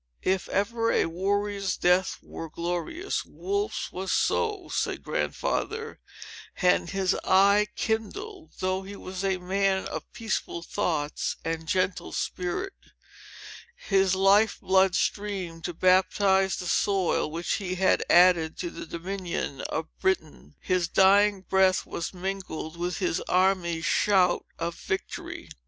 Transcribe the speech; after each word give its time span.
"If 0.23 0.49
ever 0.49 0.91
a 0.91 1.05
warrior's 1.05 1.77
death 1.77 2.17
were 2.23 2.49
glorious, 2.49 3.23
Wolfe's 3.23 3.91
was 3.91 4.11
so!" 4.11 4.67
said 4.73 5.03
Grandfather; 5.03 5.99
and 6.59 6.89
his 6.89 7.13
eye 7.23 7.67
kindled, 7.75 8.53
though 8.57 8.81
he 8.81 8.95
was 8.95 9.23
a 9.23 9.37
man 9.37 9.85
of 9.85 10.11
peaceful 10.11 10.63
thoughts, 10.63 11.35
and 11.45 11.67
gentle 11.67 12.13
spirit. 12.13 12.73
"His 13.75 14.15
life 14.15 14.59
blood 14.59 14.95
streamed 14.95 15.65
to 15.65 15.73
baptize 15.75 16.55
the 16.55 16.65
soil 16.65 17.29
which 17.29 17.57
he 17.57 17.75
had 17.75 18.03
added 18.09 18.57
to 18.57 18.71
the 18.71 18.87
dominion 18.87 19.61
of 19.69 19.95
Britain! 19.99 20.55
His 20.59 20.87
dying 20.87 21.41
breath 21.41 21.85
was 21.85 22.11
mingled 22.11 22.75
with 22.75 22.97
his 22.97 23.21
army's 23.29 23.85
shout 23.85 24.47
of 24.57 24.73
victory!" 24.73 25.47